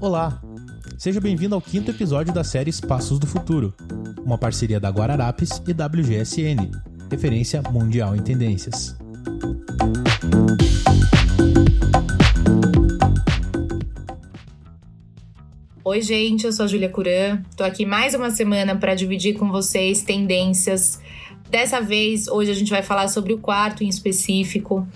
Olá, 0.00 0.40
seja 0.96 1.20
bem-vindo 1.20 1.54
ao 1.54 1.60
quinto 1.60 1.90
episódio 1.90 2.32
da 2.32 2.42
série 2.44 2.70
Espaços 2.70 3.18
do 3.18 3.26
Futuro, 3.26 3.74
uma 4.24 4.38
parceria 4.38 4.80
da 4.80 4.88
Guararapes 4.90 5.62
e 5.66 5.72
WGSN, 5.72 6.70
referência 7.10 7.62
mundial 7.70 8.14
em 8.14 8.22
tendências. 8.22 8.96
Oi, 15.84 16.02
gente, 16.02 16.44
eu 16.44 16.52
sou 16.52 16.64
a 16.64 16.68
Júlia 16.68 16.90
Curan. 16.90 17.42
Tô 17.56 17.64
aqui 17.64 17.86
mais 17.86 18.14
uma 18.14 18.30
semana 18.30 18.76
para 18.76 18.94
dividir 18.94 19.38
com 19.38 19.50
vocês 19.50 20.02
tendências. 20.02 21.00
Dessa 21.50 21.80
vez, 21.80 22.28
hoje 22.28 22.50
a 22.50 22.54
gente 22.54 22.70
vai 22.70 22.82
falar 22.82 23.08
sobre 23.08 23.32
o 23.32 23.38
quarto 23.38 23.82
em 23.82 23.88
específico. 23.88 24.86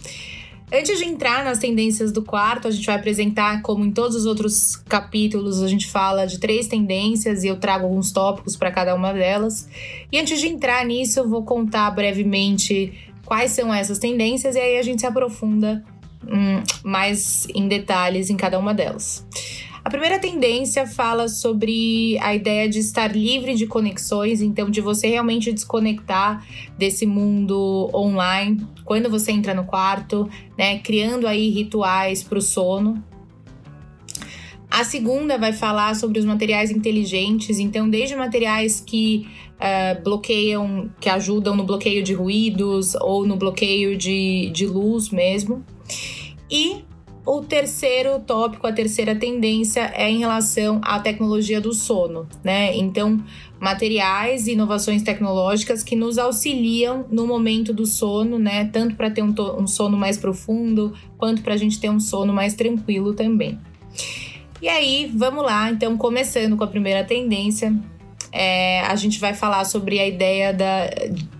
Antes 0.75 0.99
de 0.99 1.05
entrar 1.05 1.45
nas 1.45 1.59
tendências 1.59 2.11
do 2.11 2.23
quarto, 2.23 2.67
a 2.67 2.71
gente 2.71 2.87
vai 2.87 2.97
apresentar, 2.97 3.61
como 3.61 3.85
em 3.85 3.93
todos 3.93 4.17
os 4.17 4.25
outros 4.25 4.77
capítulos, 4.77 5.63
a 5.63 5.69
gente 5.69 5.87
fala 5.87 6.25
de 6.25 6.39
três 6.39 6.67
tendências 6.67 7.45
e 7.45 7.49
eu 7.49 7.61
trago 7.61 7.85
alguns 7.85 8.11
tópicos 8.11 8.57
para 8.57 8.71
cada 8.71 8.95
uma 8.95 9.13
delas. 9.13 9.69
E 10.11 10.19
antes 10.19 10.41
de 10.41 10.49
entrar 10.49 10.83
nisso, 10.87 11.21
eu 11.21 11.29
vou 11.29 11.45
contar 11.45 11.91
brevemente 11.91 12.91
quais 13.27 13.51
são 13.51 13.73
essas 13.73 13.99
tendências 13.99 14.57
e 14.57 14.61
aí 14.61 14.79
a 14.79 14.83
gente 14.83 15.01
se 15.01 15.07
aprofunda 15.07 15.85
hum, 16.27 16.63
mais 16.83 17.47
em 17.55 17.69
detalhes 17.69 18.31
em 18.31 18.37
cada 18.39 18.59
uma 18.59 18.73
delas. 18.73 19.27
A 19.85 19.91
primeira 19.91 20.19
tendência 20.19 20.87
fala 20.87 21.27
sobre 21.27 22.17
a 22.21 22.35
ideia 22.35 22.69
de 22.69 22.79
estar 22.79 23.15
livre 23.15 23.55
de 23.55 23.67
conexões, 23.67 24.41
então 24.41 24.71
de 24.71 24.81
você 24.81 25.09
realmente 25.09 25.53
desconectar 25.53 26.47
desse 26.79 27.05
mundo 27.05 27.91
online 27.93 28.65
quando 28.85 29.11
você 29.11 29.33
entra 29.33 29.53
no 29.53 29.65
quarto, 29.65 30.31
né, 30.57 30.79
criando 30.79 31.27
aí 31.27 31.49
rituais 31.49 32.23
para 32.23 32.39
o 32.39 32.43
sono. 32.43 33.03
A 34.71 34.85
segunda 34.85 35.37
vai 35.37 35.53
falar 35.53 35.95
sobre 35.97 36.19
os 36.19 36.25
materiais 36.25 36.71
inteligentes, 36.71 37.59
então 37.59 37.91
desde 37.91 38.15
materiais 38.15 38.81
que 38.81 39.27
uh, 39.57 40.03
bloqueiam, 40.03 40.91
que 41.01 41.09
ajudam 41.09 41.57
no 41.57 41.65
bloqueio 41.65 42.03
de 42.05 42.15
ruídos 42.15 42.95
ou 42.95 43.27
no 43.27 43.37
bloqueio 43.37 43.99
de, 43.99 44.49
de 44.55 44.65
luz 44.65 45.11
mesmo. 45.11 45.63
E 46.51 46.85
o 47.25 47.41
terceiro 47.41 48.19
tópico, 48.21 48.67
a 48.67 48.73
terceira 48.73 49.15
tendência 49.15 49.93
é 49.95 50.11
em 50.11 50.19
relação 50.19 50.81
à 50.83 50.99
tecnologia 50.99 51.61
do 51.61 51.73
sono, 51.73 52.27
né? 52.43 52.77
Então, 52.77 53.23
materiais 53.61 54.49
e 54.49 54.53
inovações 54.53 55.03
tecnológicas 55.03 55.85
que 55.85 55.95
nos 55.95 56.19
auxiliam 56.19 57.07
no 57.11 57.27
momento 57.27 57.73
do 57.73 57.87
sono, 57.87 58.39
né? 58.39 58.65
Tanto 58.73 58.97
para 58.97 59.09
ter 59.09 59.23
um, 59.23 59.33
um, 59.57 59.67
sono 59.69 59.97
mais 59.97 60.19
profundo, 60.19 60.93
quanto 61.17 61.43
para 61.43 61.55
a 61.55 61.57
gente 61.57 61.79
ter 61.79 61.89
um 61.89 62.01
sono 62.01 62.33
mais 62.33 62.55
tranquilo 62.55 63.15
também. 63.15 63.57
E 64.61 64.69
aí, 64.69 65.11
vamos 65.15 65.45
lá, 65.45 65.71
então, 65.71 65.97
começando 65.97 66.57
com 66.57 66.65
a 66.65 66.69
primeira 66.69 67.05
tendência, 67.05 67.73
é, 68.33 68.81
a 68.81 68.97
gente 68.97 69.21
vai 69.21 69.35
falar 69.35 69.65
sobre 69.65 70.01
a 70.01 70.09
ideia 70.09 70.55
da, 70.55 70.89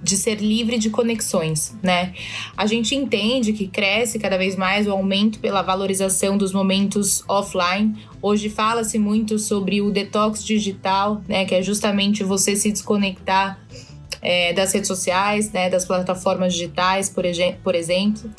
de 0.03 0.17
ser 0.17 0.37
livre 0.37 0.79
de 0.79 0.91
conexões, 0.91 1.75
né? 1.83 2.13
A 2.55 2.67
gente 2.67 2.95
entende 2.95 3.55
que 3.55 3.67
cresce 3.67 4.19
cada 4.19 4.37
vez 4.37 4.57
mais 4.57 4.87
o 4.87 4.91
aumento 4.91 5.39
pela 5.39 5.63
valorização 5.63 6.37
dos 6.37 6.53
momentos 6.53 7.25
offline. 7.27 7.97
Hoje 8.21 8.51
fala-se 8.51 8.99
muito 8.99 9.39
sobre 9.39 9.81
o 9.81 9.91
detox 9.91 10.45
digital, 10.45 11.23
né? 11.27 11.47
Que 11.47 11.55
é 11.55 11.63
justamente 11.63 12.23
você 12.23 12.55
se 12.55 12.71
desconectar 12.71 13.59
é, 14.23 14.53
das 14.53 14.73
redes 14.73 14.87
sociais, 14.87 15.51
né, 15.51 15.69
das 15.69 15.85
plataformas 15.85 16.55
digitais, 16.55 17.11
por, 17.11 17.25
por 17.65 17.75
exemplo. 17.75 18.31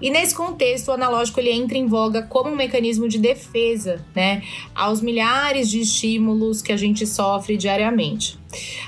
E 0.00 0.08
nesse 0.08 0.34
contexto, 0.34 0.88
o 0.88 0.92
analógico 0.92 1.40
ele 1.40 1.50
entra 1.50 1.76
em 1.76 1.86
voga 1.86 2.22
como 2.22 2.50
um 2.50 2.56
mecanismo 2.56 3.08
de 3.08 3.18
defesa 3.18 4.04
né, 4.14 4.42
aos 4.72 5.02
milhares 5.02 5.68
de 5.68 5.80
estímulos 5.80 6.62
que 6.62 6.72
a 6.72 6.76
gente 6.76 7.04
sofre 7.04 7.56
diariamente. 7.56 8.38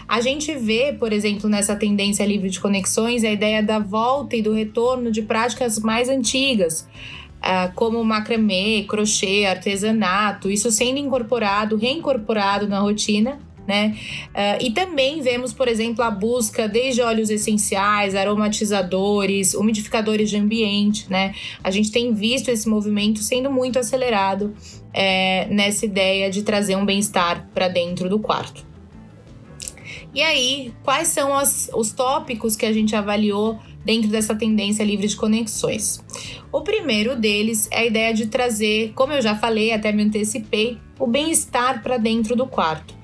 A 0.06 0.20
gente 0.20 0.54
vê, 0.54 0.92
por 0.92 1.12
exemplo, 1.12 1.48
nessa 1.48 1.74
tendência 1.74 2.24
livre 2.24 2.48
de 2.48 2.60
conexões, 2.60 3.24
a 3.24 3.30
ideia 3.30 3.62
da 3.62 3.80
volta 3.80 4.36
e 4.36 4.42
do 4.42 4.52
retorno 4.52 5.10
de 5.10 5.22
práticas 5.22 5.80
mais 5.80 6.08
antigas. 6.08 6.86
Uh, 7.42 7.70
como 7.74 8.02
macramê, 8.02 8.86
crochê, 8.88 9.44
artesanato, 9.44 10.50
isso 10.50 10.70
sendo 10.70 10.98
incorporado, 10.98 11.76
reincorporado 11.76 12.66
na 12.66 12.80
rotina 12.80 13.38
né? 13.66 13.96
Uh, 14.28 14.64
e 14.64 14.70
também 14.70 15.20
vemos, 15.22 15.52
por 15.52 15.68
exemplo, 15.68 16.04
a 16.04 16.10
busca 16.10 16.68
desde 16.68 17.00
óleos 17.00 17.30
essenciais, 17.30 18.14
aromatizadores, 18.14 19.54
umidificadores 19.54 20.30
de 20.30 20.36
ambiente, 20.36 21.10
né? 21.10 21.34
A 21.62 21.70
gente 21.70 21.90
tem 21.90 22.12
visto 22.12 22.48
esse 22.48 22.68
movimento 22.68 23.20
sendo 23.20 23.50
muito 23.50 23.78
acelerado 23.78 24.54
é, 24.92 25.46
nessa 25.46 25.84
ideia 25.84 26.30
de 26.30 26.42
trazer 26.42 26.76
um 26.76 26.84
bem-estar 26.84 27.48
para 27.52 27.68
dentro 27.68 28.08
do 28.08 28.18
quarto. 28.18 28.64
E 30.14 30.22
aí, 30.22 30.72
quais 30.84 31.08
são 31.08 31.34
as, 31.34 31.68
os 31.74 31.92
tópicos 31.92 32.54
que 32.54 32.64
a 32.64 32.72
gente 32.72 32.94
avaliou 32.94 33.58
dentro 33.84 34.08
dessa 34.08 34.34
tendência 34.34 34.84
livre 34.84 35.08
de 35.08 35.16
conexões? 35.16 36.00
O 36.52 36.60
primeiro 36.60 37.16
deles 37.16 37.68
é 37.72 37.78
a 37.78 37.84
ideia 37.84 38.14
de 38.14 38.26
trazer, 38.26 38.92
como 38.94 39.12
eu 39.12 39.20
já 39.20 39.34
falei, 39.34 39.72
até 39.72 39.90
me 39.90 40.04
antecipei, 40.04 40.78
o 41.00 41.06
bem-estar 41.08 41.82
para 41.82 41.96
dentro 41.96 42.36
do 42.36 42.46
quarto. 42.46 42.94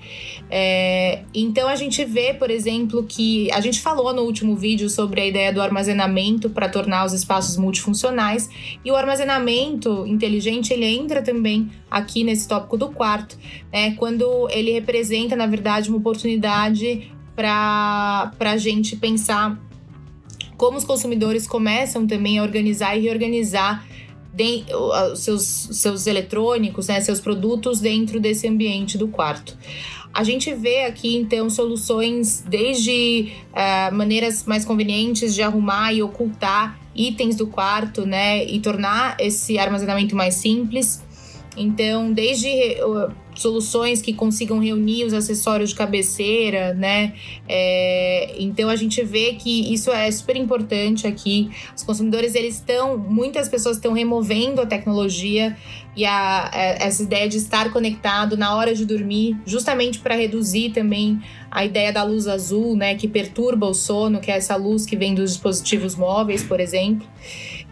É, 0.52 1.22
então 1.32 1.68
a 1.68 1.76
gente 1.76 2.04
vê, 2.04 2.34
por 2.34 2.50
exemplo, 2.50 3.04
que 3.04 3.50
a 3.52 3.60
gente 3.60 3.80
falou 3.80 4.12
no 4.12 4.22
último 4.22 4.56
vídeo 4.56 4.90
sobre 4.90 5.20
a 5.20 5.26
ideia 5.26 5.52
do 5.52 5.62
armazenamento 5.62 6.50
para 6.50 6.68
tornar 6.68 7.06
os 7.06 7.12
espaços 7.12 7.56
multifuncionais 7.56 8.50
e 8.84 8.90
o 8.90 8.96
armazenamento 8.96 10.04
inteligente 10.08 10.72
ele 10.72 10.86
entra 10.86 11.22
também 11.22 11.70
aqui 11.88 12.24
nesse 12.24 12.48
tópico 12.48 12.76
do 12.76 12.88
quarto, 12.88 13.38
né? 13.72 13.94
Quando 13.94 14.48
ele 14.50 14.72
representa, 14.72 15.36
na 15.36 15.46
verdade, 15.46 15.88
uma 15.88 15.98
oportunidade 15.98 17.12
para 17.36 18.32
a 18.40 18.56
gente 18.56 18.96
pensar 18.96 19.56
como 20.56 20.76
os 20.76 20.84
consumidores 20.84 21.46
começam 21.46 22.06
também 22.06 22.38
a 22.38 22.42
organizar 22.42 22.96
e 22.96 23.02
reorganizar 23.02 23.86
os 25.12 25.20
seus, 25.20 25.42
seus 25.72 26.06
eletrônicos, 26.06 26.88
né, 26.88 27.00
seus 27.00 27.20
produtos 27.20 27.80
dentro 27.80 28.20
desse 28.20 28.46
ambiente 28.46 28.96
do 28.96 29.08
quarto. 29.08 29.56
A 30.12 30.24
gente 30.24 30.52
vê 30.52 30.84
aqui, 30.86 31.16
então, 31.16 31.48
soluções 31.48 32.42
desde 32.46 33.32
uh, 33.52 33.94
maneiras 33.94 34.44
mais 34.44 34.64
convenientes 34.64 35.34
de 35.34 35.42
arrumar 35.42 35.92
e 35.92 36.02
ocultar 36.02 36.78
itens 36.94 37.36
do 37.36 37.46
quarto, 37.46 38.04
né? 38.04 38.44
E 38.44 38.58
tornar 38.60 39.16
esse 39.20 39.58
armazenamento 39.58 40.16
mais 40.16 40.34
simples. 40.34 41.02
Então, 41.56 42.12
desde 42.12 42.48
uh, 42.82 43.12
soluções 43.40 44.02
que 44.02 44.12
consigam 44.12 44.58
reunir 44.58 45.04
os 45.04 45.14
acessórios 45.14 45.70
de 45.70 45.76
cabeceira, 45.76 46.74
né? 46.74 47.14
É, 47.48 48.34
então 48.38 48.68
a 48.68 48.76
gente 48.76 49.02
vê 49.02 49.34
que 49.34 49.72
isso 49.72 49.90
é 49.90 50.10
super 50.10 50.36
importante 50.36 51.06
aqui. 51.06 51.50
Os 51.74 51.82
consumidores 51.82 52.34
eles 52.34 52.56
estão, 52.56 52.98
muitas 52.98 53.48
pessoas 53.48 53.76
estão 53.76 53.92
removendo 53.92 54.60
a 54.60 54.66
tecnologia 54.66 55.56
e 55.96 56.04
a, 56.04 56.50
a, 56.52 56.58
essa 56.84 57.02
ideia 57.02 57.28
de 57.28 57.38
estar 57.38 57.72
conectado 57.72 58.36
na 58.36 58.54
hora 58.54 58.74
de 58.74 58.84
dormir, 58.84 59.36
justamente 59.46 59.98
para 59.98 60.14
reduzir 60.14 60.70
também 60.70 61.20
a 61.50 61.64
ideia 61.64 61.92
da 61.92 62.02
luz 62.02 62.28
azul, 62.28 62.76
né, 62.76 62.94
que 62.94 63.08
perturba 63.08 63.66
o 63.66 63.74
sono, 63.74 64.20
que 64.20 64.30
é 64.30 64.36
essa 64.36 64.54
luz 64.54 64.84
que 64.84 64.96
vem 64.96 65.14
dos 65.14 65.32
dispositivos 65.32 65.96
móveis, 65.96 66.42
por 66.42 66.60
exemplo. 66.60 67.06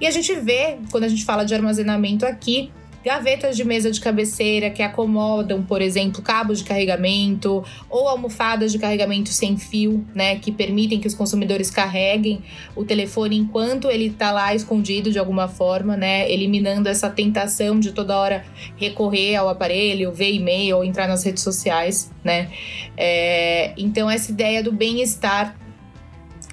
E 0.00 0.06
a 0.06 0.10
gente 0.10 0.34
vê, 0.34 0.78
quando 0.90 1.04
a 1.04 1.08
gente 1.08 1.24
fala 1.24 1.44
de 1.44 1.54
armazenamento 1.54 2.24
aqui, 2.24 2.70
gavetas 3.04 3.56
de 3.56 3.64
mesa 3.64 3.90
de 3.90 4.00
cabeceira 4.00 4.70
que 4.70 4.82
acomodam, 4.82 5.62
por 5.62 5.80
exemplo, 5.80 6.22
cabos 6.22 6.58
de 6.58 6.64
carregamento 6.64 7.64
ou 7.88 8.08
almofadas 8.08 8.72
de 8.72 8.78
carregamento 8.78 9.30
sem 9.30 9.56
fio, 9.56 10.04
né, 10.14 10.36
que 10.36 10.50
permitem 10.50 11.00
que 11.00 11.06
os 11.06 11.14
consumidores 11.14 11.70
carreguem 11.70 12.42
o 12.74 12.84
telefone 12.84 13.36
enquanto 13.36 13.88
ele 13.88 14.06
está 14.06 14.30
lá 14.32 14.54
escondido 14.54 15.10
de 15.10 15.18
alguma 15.18 15.48
forma, 15.48 15.96
né, 15.96 16.30
eliminando 16.30 16.88
essa 16.88 17.08
tentação 17.08 17.78
de 17.78 17.92
toda 17.92 18.16
hora 18.16 18.44
recorrer 18.76 19.36
ao 19.36 19.48
aparelho, 19.48 20.12
ver 20.12 20.32
e-mail 20.32 20.76
ou 20.76 20.84
entrar 20.84 21.06
nas 21.06 21.24
redes 21.24 21.42
sociais, 21.42 22.10
né. 22.24 22.50
É, 22.96 23.72
então 23.76 24.10
essa 24.10 24.30
ideia 24.30 24.62
do 24.62 24.72
bem-estar 24.72 25.56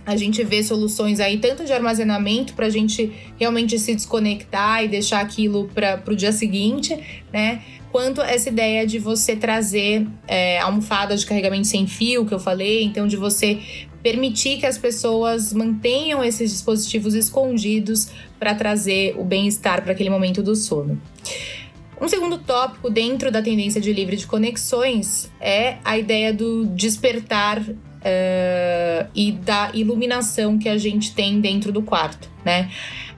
a 0.05 0.15
gente 0.15 0.43
vê 0.43 0.61
soluções 0.61 1.19
aí 1.19 1.37
tanto 1.37 1.65
de 1.65 1.73
armazenamento 1.73 2.53
para 2.53 2.67
a 2.67 2.69
gente 2.69 3.11
realmente 3.39 3.79
se 3.79 3.95
desconectar 3.95 4.83
e 4.83 4.87
deixar 4.87 5.21
aquilo 5.21 5.69
para 5.73 6.01
o 6.07 6.15
dia 6.15 6.31
seguinte, 6.31 6.97
né? 7.33 7.61
Quanto 7.91 8.21
essa 8.21 8.49
ideia 8.49 8.85
de 8.85 8.99
você 8.99 9.35
trazer 9.35 10.05
é, 10.27 10.59
almofadas 10.59 11.21
de 11.21 11.25
carregamento 11.25 11.67
sem 11.67 11.87
fio, 11.87 12.25
que 12.25 12.33
eu 12.33 12.39
falei, 12.39 12.83
então 12.83 13.07
de 13.07 13.15
você 13.15 13.59
permitir 14.03 14.59
que 14.59 14.65
as 14.65 14.77
pessoas 14.77 15.51
mantenham 15.51 16.23
esses 16.23 16.51
dispositivos 16.51 17.15
escondidos 17.15 18.09
para 18.37 18.53
trazer 18.53 19.15
o 19.17 19.23
bem-estar 19.23 19.81
para 19.81 19.93
aquele 19.93 20.09
momento 20.09 20.43
do 20.43 20.55
sono. 20.55 21.01
Um 21.99 22.07
segundo 22.09 22.37
tópico 22.37 22.89
dentro 22.89 23.31
da 23.31 23.41
tendência 23.41 23.79
de 23.79 23.93
livre 23.93 24.17
de 24.17 24.27
conexões 24.27 25.31
é 25.39 25.77
a 25.83 25.97
ideia 25.97 26.33
do 26.33 26.65
despertar 26.65 27.63
uh, 28.05 29.09
e 29.15 29.31
da 29.31 29.71
iluminação 29.73 30.57
que 30.57 30.69
a 30.69 30.77
gente 30.77 31.13
tem 31.13 31.41
dentro 31.41 31.71
do 31.71 31.81
quarto, 31.81 32.29
né? 32.45 32.69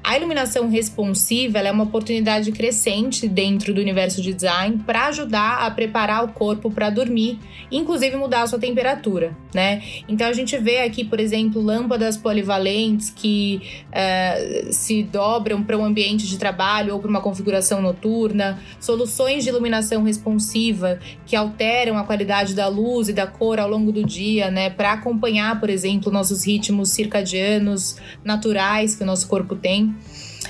A 0.08 0.16
iluminação 0.16 0.70
responsiva 0.70 1.60
é 1.60 1.70
uma 1.70 1.84
oportunidade 1.84 2.50
crescente 2.54 3.28
dentro 3.28 3.74
do 3.74 3.82
universo 3.82 4.22
de 4.22 4.34
design 4.34 4.82
para 4.86 5.08
ajudar 5.08 5.58
a 5.66 5.70
preparar 5.70 6.24
o 6.24 6.30
corpo 6.30 6.72
para 6.72 6.90
dormir, 6.90 7.38
inclusive 7.70 8.16
mudar 8.16 8.44
a 8.44 8.48
sua 8.48 8.58
temperatura, 8.58 9.36
né? 9.54 9.84
Então 10.08 10.26
a 10.26 10.32
gente 10.32 10.58
vê 10.58 10.80
aqui, 10.80 11.04
por 11.04 11.20
exemplo, 11.20 11.62
lâmpadas 11.62 12.16
polivalentes 12.16 13.10
que 13.10 13.62
uh, 13.90 14.72
se 14.72 15.04
dobram 15.04 15.62
para 15.62 15.78
um 15.78 15.84
ambiente 15.84 16.26
de 16.26 16.38
trabalho 16.38 16.94
ou 16.94 17.02
para 17.02 17.10
uma 17.10 17.20
configuração 17.20 17.82
noturna, 17.82 18.62
soluções 18.80 19.44
de 19.44 19.50
iluminação 19.50 20.04
responsiva 20.04 21.00
que 21.26 21.36
alteram 21.36 21.98
a 21.98 22.06
qualidade 22.06 22.54
da 22.54 22.70
luz 22.70 23.10
e 23.10 23.14
da 23.14 23.28
cor 23.28 23.60
ao 23.60 23.70
longo 23.70 23.92
do 23.92 24.06
dia, 24.06 24.50
né? 24.50 24.70
Para 24.70 24.94
acompanhar, 24.94 25.60
por 25.60 25.70
exemplo, 25.70 26.10
nossos 26.10 26.48
ritmos 26.48 26.92
circadianos 26.92 27.98
naturais 28.24 28.96
que 28.96 29.04
o 29.04 29.06
nosso 29.06 29.28
corpo 29.28 29.54
tem. 29.54 29.97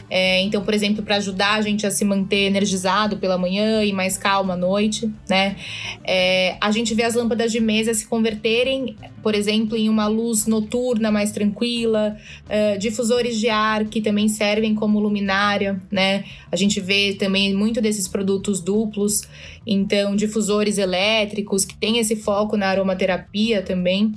É, 0.09 0.41
então, 0.41 0.63
por 0.63 0.73
exemplo, 0.73 1.03
para 1.03 1.17
ajudar 1.17 1.55
a 1.55 1.61
gente 1.61 1.85
a 1.85 1.91
se 1.91 2.05
manter 2.05 2.47
energizado 2.47 3.17
pela 3.17 3.37
manhã 3.37 3.83
e 3.83 3.91
mais 3.91 4.17
calmo 4.17 4.51
à 4.51 4.55
noite, 4.55 5.11
né? 5.29 5.57
É, 6.03 6.55
a 6.61 6.71
gente 6.71 6.93
vê 6.95 7.03
as 7.03 7.15
lâmpadas 7.15 7.51
de 7.51 7.59
mesa 7.59 7.93
se 7.93 8.07
converterem, 8.07 8.95
por 9.21 9.35
exemplo, 9.35 9.75
em 9.75 9.89
uma 9.89 10.07
luz 10.07 10.47
noturna 10.47 11.11
mais 11.11 11.31
tranquila, 11.31 12.15
uh, 12.45 12.77
difusores 12.79 13.37
de 13.37 13.49
ar 13.49 13.85
que 13.85 13.99
também 13.99 14.29
servem 14.29 14.73
como 14.73 14.99
luminária, 14.99 15.81
né? 15.91 16.23
A 16.49 16.55
gente 16.55 16.79
vê 16.79 17.13
também 17.13 17.53
muito 17.53 17.81
desses 17.81 18.07
produtos 18.07 18.61
duplos, 18.61 19.23
então 19.65 20.15
difusores 20.15 20.77
elétricos 20.77 21.65
que 21.65 21.75
têm 21.75 21.99
esse 21.99 22.15
foco 22.15 22.55
na 22.55 22.67
aromaterapia 22.67 23.61
também 23.61 24.13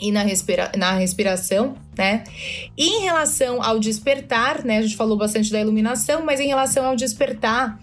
e 0.00 0.10
na, 0.10 0.22
respira 0.22 0.72
na 0.76 0.92
respiração, 0.94 1.76
né? 1.96 2.24
E 2.76 2.98
em 2.98 3.02
relação 3.02 3.62
ao 3.62 3.78
despertar, 3.78 4.64
né? 4.64 4.78
A 4.78 4.82
gente 4.82 4.96
falou 4.96 5.16
bastante 5.16 5.50
da 5.50 5.60
iluminação, 5.60 6.24
mas 6.24 6.40
em 6.40 6.46
relação 6.46 6.86
ao 6.86 6.96
despertar, 6.96 7.78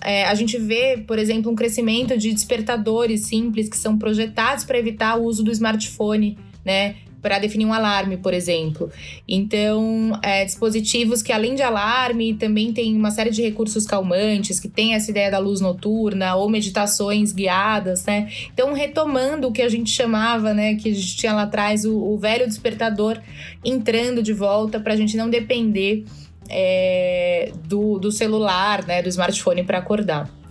é, 0.00 0.24
a 0.24 0.34
gente 0.34 0.58
vê, 0.58 1.02
por 1.06 1.18
exemplo, 1.18 1.50
um 1.50 1.54
crescimento 1.54 2.16
de 2.16 2.32
despertadores 2.32 3.26
simples 3.26 3.68
que 3.68 3.76
são 3.76 3.96
projetados 3.96 4.64
para 4.64 4.78
evitar 4.78 5.16
o 5.16 5.24
uso 5.24 5.44
do 5.44 5.52
smartphone, 5.52 6.38
né? 6.64 6.96
Para 7.22 7.38
definir 7.38 7.64
um 7.64 7.72
alarme, 7.72 8.16
por 8.16 8.34
exemplo. 8.34 8.90
Então, 9.26 10.18
é, 10.22 10.44
dispositivos 10.44 11.22
que 11.22 11.32
além 11.32 11.54
de 11.54 11.62
alarme 11.62 12.34
também 12.34 12.72
tem 12.72 12.96
uma 12.96 13.12
série 13.12 13.30
de 13.30 13.40
recursos 13.40 13.86
calmantes, 13.86 14.58
que 14.58 14.68
tem 14.68 14.94
essa 14.94 15.10
ideia 15.10 15.30
da 15.30 15.38
luz 15.38 15.60
noturna 15.60 16.34
ou 16.34 16.50
meditações 16.50 17.32
guiadas, 17.32 18.04
né? 18.04 18.28
Então, 18.52 18.72
retomando 18.72 19.48
o 19.48 19.52
que 19.52 19.62
a 19.62 19.68
gente 19.68 19.90
chamava, 19.90 20.52
né, 20.52 20.74
que 20.74 20.90
a 20.90 20.94
gente 20.94 21.16
tinha 21.16 21.32
lá 21.32 21.42
atrás 21.42 21.84
o, 21.84 21.96
o 21.96 22.18
velho 22.18 22.46
despertador 22.46 23.18
entrando 23.64 24.22
de 24.22 24.32
volta 24.32 24.80
para 24.80 24.94
a 24.94 24.96
gente 24.96 25.16
não 25.16 25.30
depender 25.30 26.04
é, 26.48 27.52
do, 27.68 27.98
do 27.98 28.10
celular, 28.10 28.84
né, 28.84 29.00
do 29.00 29.08
smartphone 29.08 29.62
para 29.62 29.78
acordar. 29.78 30.41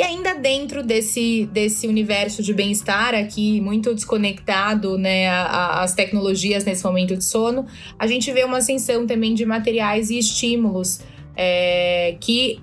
E 0.00 0.02
ainda 0.02 0.32
dentro 0.32 0.82
desse, 0.82 1.46
desse 1.52 1.86
universo 1.86 2.42
de 2.42 2.54
bem-estar 2.54 3.14
aqui, 3.14 3.60
muito 3.60 3.94
desconectado 3.94 4.96
né, 4.96 5.28
às 5.28 5.92
tecnologias 5.92 6.64
nesse 6.64 6.82
momento 6.82 7.14
de 7.14 7.22
sono, 7.22 7.66
a 7.98 8.06
gente 8.06 8.32
vê 8.32 8.42
uma 8.42 8.56
ascensão 8.56 9.06
também 9.06 9.34
de 9.34 9.44
materiais 9.44 10.08
e 10.08 10.18
estímulos 10.18 11.00
é, 11.36 12.16
que 12.18 12.58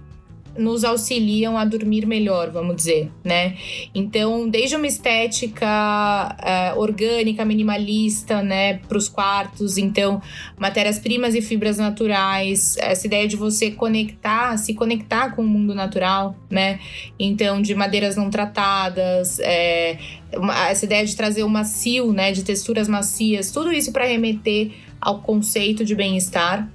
nos 0.58 0.84
auxiliam 0.84 1.58
a 1.58 1.66
dormir 1.66 2.06
melhor, 2.06 2.52
vamos 2.52 2.76
dizer, 2.76 3.12
né? 3.24 3.56
Então, 3.94 4.50
desde 4.50 4.76
uma 4.76 4.88
estética 4.88 6.36
uh, 6.76 6.80
orgânica, 6.80 7.46
minimalista, 7.46 8.42
né, 8.42 8.76
para 8.88 8.98
os 8.98 9.08
quartos, 9.08 9.78
então, 9.78 10.22
matérias-primas 10.58 11.36
e 11.36 11.42
fibras 11.42 11.78
naturais, 11.78 12.76
essa 12.78 13.08
ideia 13.08 13.28
de 13.28 13.36
você 13.36 13.72
conectar, 13.72 14.58
se 14.58 14.74
conectar 14.74 15.36
com 15.36 15.42
o 15.42 15.48
mundo 15.48 15.74
natural, 15.76 16.36
né? 16.50 16.80
Então, 17.20 17.62
de 17.62 17.74
madeiras 17.76 18.16
não 18.16 18.30
tratadas, 18.30 19.40
é, 19.40 19.98
uma, 20.36 20.70
essa 20.70 20.86
ideia 20.86 21.06
de 21.06 21.16
trazer 21.16 21.44
o 21.44 21.50
macio, 21.50 22.12
né, 22.12 22.32
de 22.32 22.44
texturas 22.44 22.88
macias, 22.88 23.52
tudo 23.52 23.72
isso 23.72 23.92
para 23.92 24.06
remeter 24.06 24.72
ao 25.00 25.22
conceito 25.22 25.86
de 25.86 25.96
bem-estar. 25.96 26.70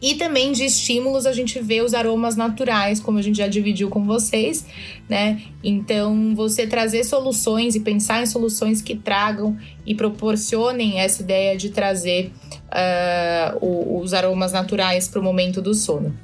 E 0.00 0.14
também 0.14 0.52
de 0.52 0.64
estímulos 0.64 1.26
a 1.26 1.32
gente 1.32 1.60
vê 1.60 1.80
os 1.80 1.92
aromas 1.92 2.36
naturais, 2.36 3.00
como 3.00 3.18
a 3.18 3.22
gente 3.22 3.38
já 3.38 3.48
dividiu 3.48 3.88
com 3.88 4.04
vocês, 4.04 4.64
né? 5.08 5.42
Então, 5.62 6.34
você 6.36 6.66
trazer 6.66 7.02
soluções 7.02 7.74
e 7.74 7.80
pensar 7.80 8.22
em 8.22 8.26
soluções 8.26 8.80
que 8.80 8.94
tragam 8.94 9.56
e 9.84 9.94
proporcionem 9.94 11.00
essa 11.00 11.22
ideia 11.22 11.56
de 11.56 11.70
trazer 11.70 12.30
uh, 12.68 14.00
os 14.00 14.14
aromas 14.14 14.52
naturais 14.52 15.08
para 15.08 15.20
o 15.20 15.22
momento 15.22 15.60
do 15.60 15.74
sono. 15.74 16.14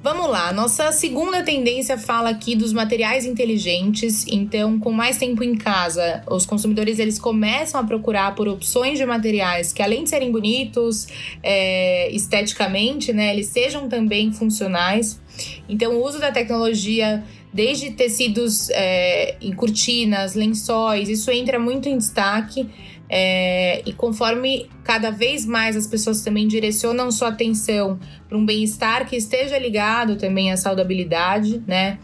Vamos 0.00 0.30
lá, 0.30 0.52
nossa 0.52 0.92
segunda 0.92 1.42
tendência 1.42 1.98
fala 1.98 2.30
aqui 2.30 2.54
dos 2.54 2.72
materiais 2.72 3.26
inteligentes. 3.26 4.24
Então, 4.28 4.78
com 4.78 4.92
mais 4.92 5.16
tempo 5.18 5.42
em 5.42 5.56
casa, 5.56 6.22
os 6.28 6.46
consumidores 6.46 7.00
eles 7.00 7.18
começam 7.18 7.80
a 7.80 7.84
procurar 7.84 8.36
por 8.36 8.46
opções 8.46 8.96
de 8.96 9.04
materiais 9.04 9.72
que, 9.72 9.82
além 9.82 10.04
de 10.04 10.10
serem 10.10 10.30
bonitos 10.30 11.08
é, 11.42 12.12
esteticamente, 12.12 13.12
né, 13.12 13.32
eles 13.32 13.48
sejam 13.48 13.88
também 13.88 14.32
funcionais. 14.32 15.20
Então, 15.68 15.96
o 15.96 16.04
uso 16.04 16.20
da 16.20 16.30
tecnologia 16.30 17.24
desde 17.52 17.90
tecidos 17.90 18.70
é, 18.70 19.36
em 19.40 19.52
cortinas, 19.52 20.34
lençóis, 20.36 21.08
isso 21.08 21.28
entra 21.32 21.58
muito 21.58 21.88
em 21.88 21.98
destaque. 21.98 22.68
É, 23.10 23.82
e 23.86 23.92
conforme 23.92 24.68
cada 24.84 25.10
vez 25.10 25.46
mais 25.46 25.76
as 25.76 25.86
pessoas 25.86 26.22
também 26.22 26.46
direcionam 26.46 27.10
sua 27.10 27.28
atenção 27.28 27.98
para 28.28 28.36
um 28.36 28.44
bem-estar 28.44 29.08
que 29.08 29.16
esteja 29.16 29.58
ligado 29.58 30.16
também 30.16 30.52
à 30.52 30.56
saudabilidade, 30.56 31.62
né? 31.66 31.98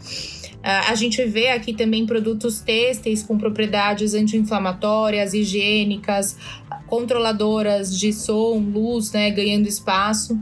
A 0.67 0.95
gente 0.95 1.23
vê 1.23 1.49
aqui 1.49 1.75
também 1.75 2.07
produtos 2.07 2.59
têxteis 2.59 3.21
com 3.21 3.37
propriedades 3.37 4.15
anti-inflamatórias, 4.15 5.35
higiênicas, 5.35 6.35
controladoras 6.87 7.95
de 7.95 8.11
som, 8.11 8.57
luz, 8.57 9.11
né, 9.11 9.29
ganhando 9.29 9.67
espaço 9.67 10.39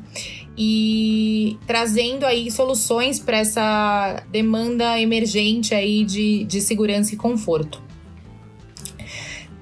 e 0.57 1.57
trazendo 1.67 2.25
aí 2.25 2.49
soluções 2.49 3.19
para 3.19 3.39
essa 3.39 4.23
demanda 4.31 4.97
emergente 4.97 5.75
aí 5.75 6.05
de, 6.05 6.45
de 6.45 6.61
segurança 6.61 7.13
e 7.13 7.17
conforto. 7.17 7.81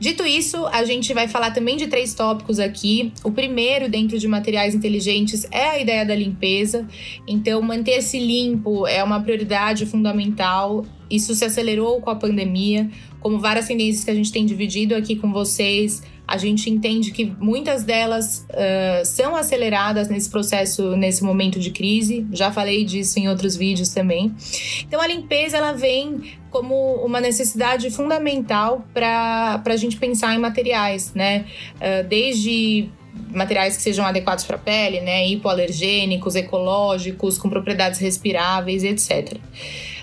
Dito 0.01 0.25
isso, 0.25 0.65
a 0.65 0.83
gente 0.83 1.13
vai 1.13 1.27
falar 1.27 1.51
também 1.51 1.77
de 1.77 1.85
três 1.85 2.15
tópicos 2.15 2.59
aqui. 2.59 3.13
O 3.23 3.31
primeiro, 3.31 3.87
dentro 3.87 4.17
de 4.17 4.27
materiais 4.27 4.73
inteligentes, 4.73 5.45
é 5.51 5.65
a 5.65 5.79
ideia 5.79 6.03
da 6.03 6.15
limpeza. 6.15 6.87
Então, 7.27 7.61
manter-se 7.61 8.17
limpo 8.17 8.87
é 8.87 9.03
uma 9.03 9.21
prioridade 9.21 9.85
fundamental. 9.85 10.83
Isso 11.07 11.35
se 11.35 11.45
acelerou 11.45 12.01
com 12.01 12.09
a 12.09 12.15
pandemia, 12.15 12.89
como 13.19 13.37
várias 13.37 13.67
tendências 13.67 14.03
que 14.03 14.09
a 14.09 14.15
gente 14.15 14.31
tem 14.31 14.43
dividido 14.43 14.95
aqui 14.95 15.15
com 15.15 15.31
vocês 15.31 16.01
a 16.27 16.37
gente 16.37 16.69
entende 16.69 17.11
que 17.11 17.25
muitas 17.39 17.83
delas 17.83 18.47
uh, 18.49 19.05
são 19.05 19.35
aceleradas 19.35 20.07
nesse 20.07 20.29
processo, 20.29 20.95
nesse 20.95 21.23
momento 21.23 21.59
de 21.59 21.71
crise. 21.71 22.25
Já 22.31 22.51
falei 22.51 22.85
disso 22.85 23.19
em 23.19 23.27
outros 23.27 23.55
vídeos 23.55 23.89
também. 23.89 24.33
Então, 24.87 25.01
a 25.01 25.07
limpeza 25.07 25.57
ela 25.57 25.73
vem 25.73 26.39
como 26.49 26.95
uma 27.03 27.19
necessidade 27.19 27.89
fundamental 27.89 28.85
para 28.93 29.61
a 29.65 29.75
gente 29.75 29.97
pensar 29.97 30.33
em 30.35 30.39
materiais, 30.39 31.13
né? 31.13 31.45
Uh, 31.75 32.07
desde 32.07 32.89
materiais 33.33 33.75
que 33.75 33.83
sejam 33.83 34.05
adequados 34.05 34.43
para 34.43 34.55
a 34.55 34.59
pele, 34.59 35.01
né? 35.01 35.27
Hipoalergênicos, 35.27 36.35
ecológicos, 36.35 37.37
com 37.37 37.49
propriedades 37.49 37.99
respiráveis, 37.99 38.83
etc. 38.83 39.37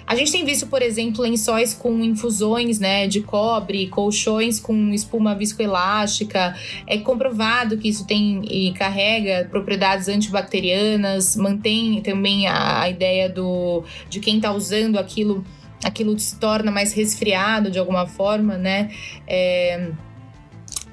A 0.09 0.17
gente 0.17 0.33
tem 0.33 0.43
visto, 0.43 0.67
por 0.67 0.81
exemplo, 0.81 1.23
lençóis 1.23 1.75
com 1.75 2.03
infusões 2.03 2.81
né, 2.81 3.07
de 3.07 3.21
cobre, 3.21 3.89
colchões 3.89 4.59
com 4.59 4.89
espuma 4.95 5.35
viscoelástica. 5.35 6.57
É 6.87 6.97
comprovado 6.97 7.77
que 7.77 7.91
isso 7.91 8.07
tem 8.07 8.41
e 8.51 8.73
carrega 8.73 9.47
propriedades 9.51 10.09
antibacterianas, 10.09 11.37
mantém 11.37 12.01
também 12.01 12.47
a, 12.47 12.81
a 12.81 12.89
ideia 12.89 13.29
do, 13.29 13.85
de 14.09 14.19
quem 14.19 14.37
está 14.37 14.51
usando 14.51 14.99
aquilo, 14.99 15.45
aquilo 15.85 16.19
se 16.19 16.39
torna 16.39 16.71
mais 16.71 16.95
resfriado 16.95 17.71
de 17.71 17.79
alguma 17.79 18.07
forma, 18.07 18.57
né? 18.57 18.91
É, 19.27 19.91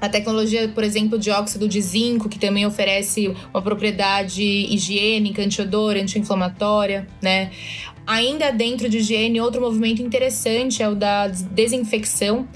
a 0.05 0.09
tecnologia, 0.09 0.67
por 0.69 0.83
exemplo, 0.83 1.17
de 1.17 1.29
óxido 1.29 1.67
de 1.67 1.81
zinco, 1.81 2.29
que 2.29 2.39
também 2.39 2.65
oferece 2.65 3.33
uma 3.53 3.62
propriedade 3.62 4.43
higiênica, 4.43 5.41
antiodor, 5.41 5.95
anti-inflamatória, 5.95 7.07
né? 7.21 7.51
Ainda 8.07 8.51
dentro 8.51 8.88
de 8.88 9.00
higiene, 9.00 9.41
outro 9.41 9.59
movimento 9.59 10.01
interessante 10.01 10.83
é 10.83 10.88
o 10.88 10.93
da 10.93 11.27
desinfecção. 11.27 12.47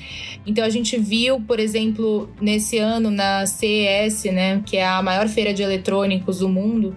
Então 0.46 0.63
a 0.63 0.70
gente 0.70 0.98
viu, 0.98 1.41
por 1.41 1.60
exemplo, 1.60 2.29
nesse 2.39 2.77
ano 2.77 3.10
na 3.10 3.46
CES, 3.48 4.25
né, 4.25 4.62
que 4.65 4.77
é 4.77 4.86
a 4.86 5.01
maior 5.01 5.27
feira 5.27 5.51
de 5.53 5.63
eletrônicos 5.63 6.39
do 6.39 6.48
mundo, 6.48 6.96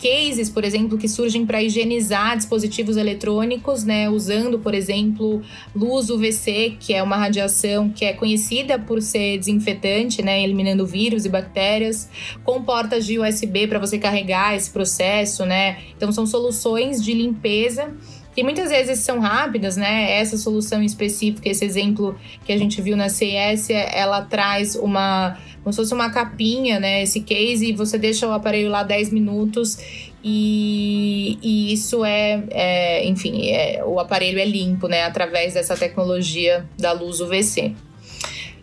cases, 0.00 0.48
por 0.48 0.64
exemplo, 0.64 0.96
que 0.96 1.08
surgem 1.08 1.44
para 1.44 1.62
higienizar 1.62 2.36
dispositivos 2.36 2.96
eletrônicos, 2.96 3.84
né, 3.84 4.08
usando, 4.08 4.58
por 4.58 4.74
exemplo, 4.74 5.42
luz 5.74 6.08
UVC, 6.08 6.76
que 6.80 6.94
é 6.94 7.02
uma 7.02 7.16
radiação 7.16 7.90
que 7.90 8.04
é 8.04 8.12
conhecida 8.12 8.78
por 8.78 9.02
ser 9.02 9.38
desinfetante, 9.38 10.22
né, 10.22 10.42
eliminando 10.42 10.86
vírus 10.86 11.24
e 11.24 11.28
bactérias, 11.28 12.08
com 12.44 12.62
portas 12.62 13.04
de 13.04 13.18
USB 13.18 13.66
para 13.66 13.78
você 13.78 13.98
carregar 13.98 14.56
esse 14.56 14.70
processo, 14.70 15.44
né? 15.44 15.78
Então 15.96 16.10
são 16.10 16.26
soluções 16.26 17.02
de 17.02 17.12
limpeza 17.12 17.94
que 18.34 18.44
muitas 18.44 18.70
vezes 18.70 19.00
são 19.00 19.18
rápidas, 19.18 19.76
né? 19.76 20.12
Essa 20.12 20.38
solução 20.38 20.82
específica, 20.82 21.48
esse 21.48 21.64
exemplo 21.64 22.16
que 22.44 22.52
a 22.52 22.56
gente 22.56 22.80
viu 22.80 22.96
na 22.96 23.08
CES, 23.08 23.70
ela 23.70 24.22
traz 24.22 24.76
uma 24.76 25.36
como 25.62 25.72
se 25.72 25.76
fosse 25.76 25.94
uma 25.94 26.10
capinha, 26.10 26.80
né? 26.80 27.02
Esse 27.02 27.20
case, 27.20 27.68
e 27.68 27.72
você 27.72 27.98
deixa 27.98 28.26
o 28.26 28.32
aparelho 28.32 28.70
lá 28.70 28.82
10 28.82 29.12
minutos 29.12 29.78
e, 30.22 31.38
e 31.42 31.72
isso 31.72 32.04
é, 32.04 32.42
é 32.50 33.06
enfim, 33.06 33.50
é, 33.50 33.82
o 33.84 33.98
aparelho 33.98 34.38
é 34.38 34.44
limpo, 34.44 34.88
né? 34.88 35.04
Através 35.04 35.54
dessa 35.54 35.76
tecnologia 35.76 36.64
da 36.78 36.92
luz 36.92 37.20
UVC. 37.20 37.74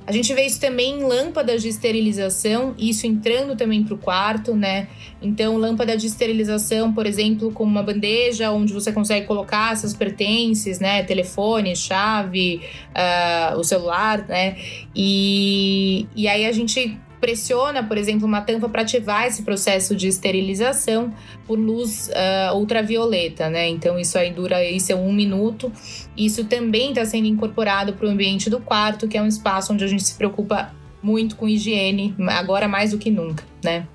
A 0.07 0.13
gente 0.13 0.33
vê 0.33 0.45
isso 0.45 0.57
também 0.57 1.01
em 1.01 1.03
lâmpadas 1.03 1.61
de 1.61 1.67
esterilização, 1.67 2.73
isso 2.77 3.05
entrando 3.05 3.57
também 3.57 3.83
para 3.83 3.93
o 3.93 3.97
quarto, 3.97 4.55
né? 4.55 4.87
Então, 5.21 5.57
lâmpada 5.57 5.97
de 5.97 6.07
esterilização, 6.07 6.93
por 6.93 7.05
exemplo, 7.05 7.51
com 7.51 7.65
uma 7.65 7.83
bandeja 7.83 8.49
onde 8.49 8.71
você 8.71 8.93
consegue 8.93 9.27
colocar 9.27 9.75
seus 9.75 9.93
pertences, 9.93 10.79
né? 10.79 11.03
Telefone, 11.03 11.75
chave, 11.75 12.61
uh, 12.95 13.59
o 13.59 13.65
celular, 13.65 14.25
né? 14.29 14.55
E, 14.95 16.07
e 16.15 16.25
aí 16.29 16.45
a 16.45 16.53
gente 16.53 16.97
pressiona, 17.19 17.83
por 17.83 17.97
exemplo, 17.97 18.27
uma 18.27 18.41
tampa 18.41 18.69
para 18.69 18.81
ativar 18.81 19.25
esse 19.25 19.43
processo 19.43 19.95
de 19.95 20.07
esterilização 20.07 21.13
por 21.45 21.57
luz 21.59 22.09
uh, 22.09 22.55
ultravioleta, 22.55 23.49
né? 23.49 23.67
Então 23.67 23.99
isso 23.99 24.17
aí 24.17 24.31
dura 24.31 24.63
isso 24.63 24.91
é 24.91 24.95
um 24.95 25.11
minuto. 25.11 25.71
Isso 26.15 26.45
também 26.45 26.89
está 26.89 27.05
sendo 27.05 27.27
incorporado 27.27 27.93
para 27.93 28.07
o 28.07 28.09
ambiente 28.09 28.49
do 28.49 28.59
quarto, 28.59 29.07
que 29.07 29.17
é 29.17 29.21
um 29.21 29.27
espaço 29.27 29.73
onde 29.73 29.83
a 29.83 29.87
gente 29.87 30.03
se 30.03 30.15
preocupa 30.15 30.73
muito 31.01 31.35
com 31.35 31.47
higiene, 31.47 32.15
agora 32.29 32.67
mais 32.67 32.91
do 32.91 32.97
que 32.97 33.09
nunca, 33.09 33.43
né? 33.63 33.87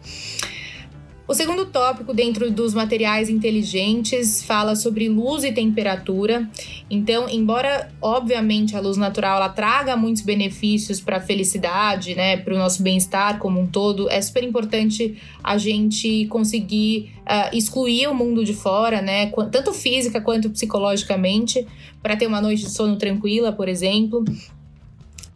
O 1.33 1.35
segundo 1.35 1.65
tópico, 1.65 2.13
dentro 2.13 2.51
dos 2.51 2.75
materiais 2.75 3.31
inteligentes, 3.31 4.43
fala 4.43 4.77
sobre 4.77 5.09
luz 5.09 5.45
e 5.45 5.51
temperatura. 5.51 6.47
Então, 6.91 7.27
embora 7.27 7.91
obviamente 8.03 8.77
a 8.77 8.81
luz 8.81 8.99
natural 8.99 9.39
ela 9.39 9.49
traga 9.49 9.97
muitos 9.97 10.21
benefícios 10.21 11.01
para 11.01 11.17
a 11.17 11.21
felicidade, 11.21 12.15
né, 12.15 12.37
para 12.37 12.55
o 12.55 12.59
nosso 12.59 12.83
bem-estar 12.83 13.39
como 13.39 13.59
um 13.59 13.67
todo, 13.67 14.11
é 14.11 14.21
super 14.21 14.45
importante 14.45 15.17
a 15.43 15.57
gente 15.57 16.27
conseguir 16.27 17.15
uh, 17.21 17.57
excluir 17.57 18.09
o 18.09 18.15
mundo 18.15 18.45
de 18.45 18.53
fora, 18.53 19.01
né, 19.01 19.33
tanto 19.51 19.73
física 19.73 20.21
quanto 20.21 20.51
psicologicamente, 20.51 21.67
para 22.03 22.15
ter 22.15 22.27
uma 22.27 22.43
noite 22.43 22.65
de 22.65 22.71
sono 22.71 22.97
tranquila, 22.97 23.53
por 23.53 23.71
exemplo. 23.71 24.23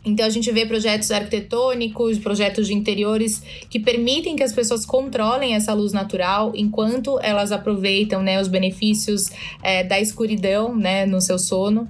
Então 0.07 0.25
a 0.25 0.31
gente 0.31 0.53
vê 0.53 0.65
projetos 0.65 1.11
arquitetônicos, 1.11 2.17
projetos 2.19 2.69
de 2.69 2.75
interiores 2.75 3.43
que 3.69 3.81
permitem 3.81 4.37
que 4.37 4.43
as 4.45 4.53
pessoas 4.53 4.87
controlem 4.87 5.57
essa 5.57 5.75
luz 5.75 5.93
natural 5.93 6.53
enquanto 6.55 7.19
elas 7.21 7.51
aproveitam 7.51 8.23
né, 8.23 8.41
os 8.41 8.47
benefícios 8.47 9.29
é, 9.61 9.83
da 9.83 10.01
escuridão 10.01 10.77
né, 10.77 11.05
no 11.07 11.21
seu 11.21 11.41
sono. 11.41 11.89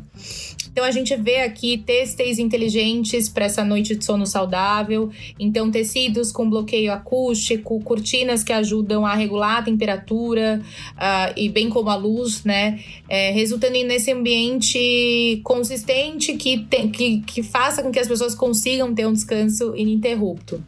Então 0.76 0.85
a 0.85 0.90
gente 0.90 1.16
vê 1.16 1.37
aqui 1.37 1.78
têxteis 1.78 2.38
inteligentes 2.38 3.30
para 3.30 3.47
essa 3.47 3.64
noite 3.64 3.97
de 3.97 4.04
sono 4.04 4.26
saudável. 4.26 5.11
Então 5.40 5.71
tecidos 5.71 6.30
com 6.30 6.50
bloqueio 6.50 6.92
acústico, 6.92 7.80
cortinas 7.80 8.45
que 8.45 8.52
ajudam 8.52 9.06
a 9.06 9.14
regular 9.14 9.61
a 9.61 9.62
temperatura 9.62 10.61
uh, 10.92 11.33
e 11.35 11.49
bem 11.49 11.71
como 11.71 11.88
a 11.88 11.97
luz, 11.97 12.45
né? 12.45 12.78
É, 13.09 13.30
resultando 13.30 13.73
nesse 13.85 14.12
ambiente 14.12 15.40
consistente 15.42 16.35
que, 16.35 16.59
tem, 16.68 16.90
que, 16.90 17.23
que 17.23 17.42
faça 17.42 17.83
com 17.83 17.90
que 17.90 17.99
as 17.99 18.06
pessoas 18.06 18.35
consigam 18.35 18.95
ter 18.95 19.06
um 19.06 19.14
descanso 19.14 19.75
ininterrupto. 19.75 20.62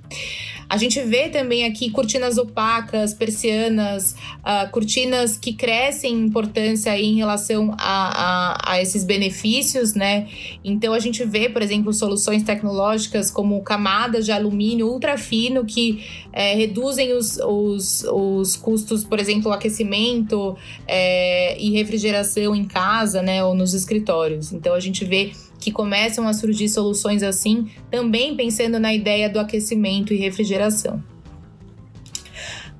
A 0.69 0.77
gente 0.77 1.01
vê 1.01 1.31
também 1.31 1.65
aqui 1.65 1.91
cortinas 1.91 2.37
opacas, 2.37 3.15
persianas, 3.15 4.13
uh, 4.41 4.71
cortinas 4.71 5.37
que 5.39 5.55
crescem 5.55 6.15
em 6.15 6.27
importância 6.27 6.99
em 6.99 7.17
relação 7.17 7.75
a, 7.79 8.67
a, 8.67 8.73
a, 8.73 8.83
esses 8.83 9.03
benefícios, 9.03 9.95
né? 9.95 10.29
Então 10.63 10.93
a 10.93 10.99
gente 10.99 11.25
vê, 11.25 11.49
por 11.49 11.63
exemplo, 11.63 11.91
soluções 11.95 12.43
tecnológicas 12.43 13.31
como 13.31 13.63
camadas 13.63 14.27
de 14.27 14.33
alumínio 14.33 14.89
ultra 14.89 15.17
fino 15.17 15.65
que 15.65 16.05
é, 16.35 16.55
reduzem 16.55 17.15
os, 17.15 17.39
os, 17.39 18.05
os 18.05 18.57
custos, 18.57 19.05
por 19.05 19.19
exemplo, 19.19 19.51
aquecimento 19.51 20.55
é, 20.87 21.59
e 21.59 21.71
refrigeração 21.71 22.55
em 22.55 22.65
casa, 22.65 23.23
né? 23.23 23.43
Ou 23.43 23.55
nos 23.55 23.73
escritórios. 23.73 24.53
Então 24.53 24.75
a 24.75 24.81
gente 24.81 25.03
vê 25.03 25.33
que 25.59 25.73
começam 25.73 26.27
a 26.27 26.33
surgir 26.33 26.69
soluções 26.69 27.23
assim, 27.23 27.69
também 27.91 28.37
pensando 28.37 28.79
na 28.79 28.95
ideia 28.95 29.29
do 29.29 29.39
aquecimento 29.39 30.13
e 30.13 30.17
refrigeração. 30.17 31.03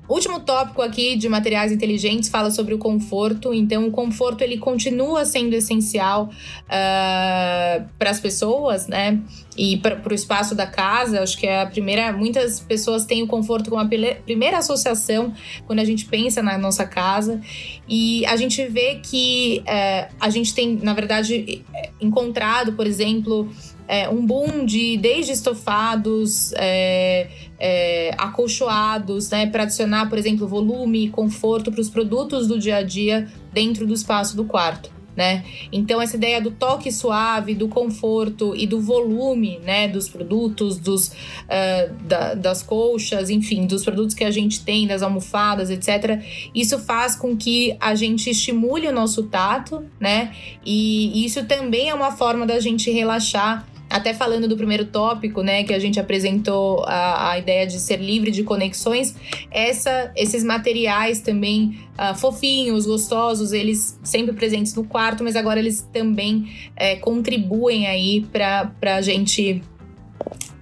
Último 0.09 0.39
tópico 0.39 0.81
aqui 0.81 1.15
de 1.15 1.29
materiais 1.29 1.71
inteligentes 1.71 2.29
fala 2.29 2.49
sobre 2.49 2.73
o 2.73 2.79
conforto. 2.79 3.53
Então, 3.53 3.87
o 3.87 3.91
conforto 3.91 4.41
ele 4.41 4.57
continua 4.57 5.23
sendo 5.23 5.53
essencial 5.53 6.23
uh, 6.23 6.65
ah, 6.67 7.85
para 7.99 8.09
as 8.09 8.19
pessoas, 8.19 8.87
né? 8.87 9.21
E 9.55 9.77
para 9.77 10.01
o 10.09 10.13
espaço 10.15 10.55
da 10.55 10.65
casa. 10.65 11.21
Acho 11.21 11.37
que 11.37 11.45
é 11.45 11.61
a 11.61 11.67
primeira. 11.67 12.11
Muitas 12.11 12.59
pessoas 12.59 13.05
têm 13.05 13.21
o 13.21 13.27
conforto 13.27 13.69
como 13.69 13.83
a 13.83 13.87
primeira 14.25 14.57
associação 14.57 15.31
quando 15.67 15.77
a 15.77 15.85
gente 15.85 16.05
pensa 16.05 16.41
na 16.41 16.57
nossa 16.57 16.87
casa. 16.87 17.39
E 17.87 18.25
a 18.25 18.35
gente 18.35 18.65
vê 18.65 18.95
que 18.95 19.61
uh, 19.61 20.15
a 20.19 20.29
gente 20.31 20.55
tem, 20.55 20.75
na 20.81 20.95
verdade, 20.95 21.63
encontrado, 22.01 22.73
por 22.73 22.87
exemplo, 22.87 23.47
é, 23.89 24.07
um 24.07 24.23
boom 24.23 24.65
de 24.65 24.97
desde 24.97 25.31
estofados, 25.31 26.53
é, 26.53 27.27
é, 27.57 28.11
acolchoados, 28.15 29.31
né, 29.31 29.47
para 29.47 29.63
adicionar, 29.63 30.07
por 30.07 30.17
exemplo, 30.19 30.47
volume 30.47 31.05
e 31.05 31.09
conforto 31.09 31.71
para 31.71 31.81
os 31.81 31.89
produtos 31.89 32.47
do 32.47 32.59
dia 32.59 32.77
a 32.77 32.83
dia 32.83 33.27
dentro 33.51 33.87
do 33.87 33.93
espaço 33.95 34.37
do 34.37 34.45
quarto. 34.45 34.99
Né? 35.17 35.43
Então 35.69 36.01
essa 36.01 36.15
ideia 36.15 36.39
do 36.39 36.51
toque 36.51 36.91
suave, 36.93 37.53
do 37.53 37.67
conforto 37.67 38.55
e 38.55 38.65
do 38.65 38.79
volume, 38.79 39.59
né, 39.65 39.85
dos 39.85 40.07
produtos, 40.07 40.77
dos 40.77 41.07
uh, 41.09 41.93
da, 42.05 42.35
das 42.35 42.63
colchas, 42.63 43.29
enfim, 43.29 43.65
dos 43.65 43.83
produtos 43.83 44.15
que 44.15 44.23
a 44.23 44.31
gente 44.31 44.63
tem, 44.63 44.87
das 44.87 45.01
almofadas, 45.01 45.69
etc. 45.69 46.23
Isso 46.55 46.79
faz 46.79 47.17
com 47.17 47.35
que 47.35 47.75
a 47.81 47.95
gente 47.95 48.29
estimule 48.29 48.87
o 48.87 48.93
nosso 48.93 49.23
tato, 49.23 49.83
né? 49.99 50.33
E 50.65 51.25
isso 51.25 51.43
também 51.45 51.89
é 51.89 51.93
uma 51.93 52.11
forma 52.11 52.45
da 52.45 52.59
gente 52.61 52.89
relaxar 52.89 53.67
até 53.89 54.13
falando 54.13 54.47
do 54.47 54.55
primeiro 54.55 54.85
tópico, 54.85 55.41
né, 55.41 55.63
que 55.63 55.73
a 55.73 55.79
gente 55.79 55.99
apresentou 55.99 56.83
a, 56.85 57.31
a 57.31 57.39
ideia 57.39 57.65
de 57.65 57.79
ser 57.79 57.97
livre 57.97 58.29
de 58.29 58.43
conexões, 58.43 59.15
essa, 59.49 60.11
esses 60.15 60.43
materiais 60.43 61.21
também 61.21 61.79
uh, 61.97 62.15
fofinhos, 62.15 62.85
gostosos, 62.85 63.51
eles 63.51 63.99
sempre 64.03 64.33
presentes 64.33 64.75
no 64.75 64.83
quarto, 64.83 65.23
mas 65.23 65.35
agora 65.35 65.59
eles 65.59 65.81
também 65.91 66.49
é, 66.75 66.95
contribuem 66.97 67.87
aí 67.87 68.21
para 68.31 68.95
a 68.95 69.01
gente 69.01 69.61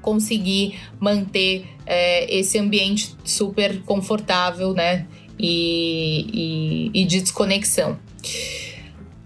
conseguir 0.01 0.79
manter 0.99 1.65
é, 1.85 2.33
esse 2.33 2.57
ambiente 2.57 3.13
super 3.25 3.81
confortável, 3.81 4.73
né, 4.73 5.05
e, 5.37 6.91
e, 6.93 7.01
e 7.01 7.05
de 7.05 7.21
desconexão. 7.21 7.99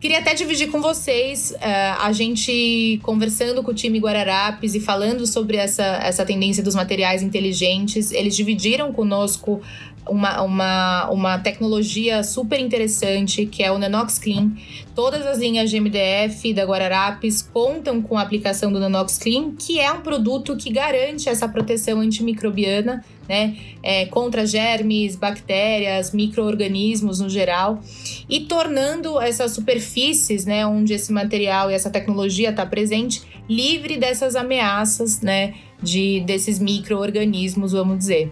Queria 0.01 0.17
até 0.17 0.33
dividir 0.33 0.71
com 0.71 0.81
vocês 0.81 1.51
uh, 1.51 1.57
a 1.99 2.11
gente 2.11 2.99
conversando 3.03 3.61
com 3.61 3.69
o 3.69 3.73
time 3.73 3.99
Guararapes 3.99 4.73
e 4.73 4.79
falando 4.79 5.27
sobre 5.27 5.57
essa, 5.57 5.83
essa 5.83 6.25
tendência 6.25 6.63
dos 6.63 6.73
materiais 6.73 7.21
inteligentes. 7.21 8.11
Eles 8.11 8.35
dividiram 8.35 8.91
conosco 8.91 9.61
uma, 10.09 10.41
uma, 10.41 11.09
uma 11.11 11.37
tecnologia 11.37 12.23
super 12.23 12.59
interessante 12.59 13.45
que 13.45 13.61
é 13.61 13.71
o 13.71 13.77
Nanox 13.77 14.17
Clean. 14.17 14.51
Todas 14.95 15.23
as 15.23 15.37
linhas 15.37 15.69
de 15.69 15.79
MDF 15.79 16.51
da 16.51 16.63
Guararapes 16.63 17.43
contam 17.43 18.01
com 18.01 18.17
a 18.17 18.23
aplicação 18.23 18.73
do 18.73 18.79
Nanox 18.79 19.19
Clean, 19.19 19.51
que 19.51 19.79
é 19.79 19.91
um 19.91 20.01
produto 20.01 20.57
que 20.57 20.71
garante 20.71 21.29
essa 21.29 21.47
proteção 21.47 21.99
antimicrobiana, 21.99 23.05
né, 23.31 23.55
é, 23.81 24.05
contra 24.07 24.45
germes, 24.45 25.15
bactérias, 25.15 26.11
micro-organismos 26.11 27.21
no 27.21 27.29
geral, 27.29 27.79
e 28.27 28.41
tornando 28.41 29.17
essas 29.21 29.53
superfícies, 29.53 30.45
né, 30.45 30.65
onde 30.65 30.93
esse 30.93 31.13
material 31.13 31.71
e 31.71 31.73
essa 31.73 31.89
tecnologia 31.89 32.49
está 32.49 32.65
presente, 32.65 33.21
livre 33.49 33.97
dessas 33.97 34.35
ameaças, 34.35 35.21
né, 35.21 35.53
de 35.81 36.19
desses 36.21 36.59
micro-organismos, 36.59 37.71
vamos 37.71 37.97
dizer. 37.97 38.31